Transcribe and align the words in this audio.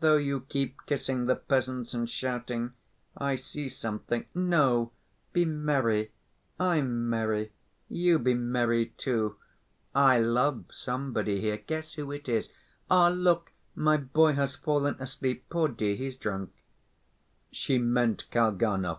"Though 0.00 0.16
you 0.16 0.40
keep 0.40 0.84
kissing 0.86 1.26
the 1.26 1.36
peasants 1.36 1.94
and 1.94 2.10
shouting, 2.10 2.72
I 3.16 3.36
see 3.36 3.68
something. 3.68 4.24
No, 4.34 4.90
be 5.32 5.44
merry. 5.44 6.10
I'm 6.58 7.08
merry; 7.08 7.52
you 7.88 8.18
be 8.18 8.34
merry, 8.34 8.86
too.... 8.98 9.36
I 9.94 10.18
love 10.18 10.64
somebody 10.72 11.40
here. 11.40 11.58
Guess 11.58 11.94
who 11.94 12.10
it 12.10 12.28
is. 12.28 12.48
Ah, 12.90 13.10
look, 13.10 13.52
my 13.76 13.96
boy 13.96 14.32
has 14.32 14.56
fallen 14.56 14.96
asleep, 14.98 15.44
poor 15.48 15.68
dear, 15.68 15.94
he's 15.94 16.16
drunk." 16.16 16.50
She 17.52 17.78
meant 17.78 18.28
Kalganov. 18.32 18.98